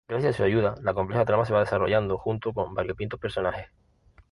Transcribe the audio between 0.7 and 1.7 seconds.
la compleja trama se va